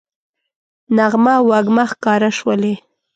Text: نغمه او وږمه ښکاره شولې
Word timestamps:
نغمه 0.95 1.33
او 1.39 1.43
وږمه 1.49 1.83
ښکاره 1.91 2.29
شولې 2.37 2.73